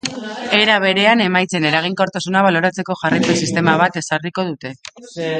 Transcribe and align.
Era 0.59 0.77
berean, 0.83 1.19
emaitzen 1.25 1.67
eraginkortasuna 1.71 2.41
baloratzeko 2.47 2.95
jarraipen 3.03 3.39
sistema 3.45 3.75
bat 3.83 4.01
ezarriko 4.05 4.47
dute. 4.53 4.73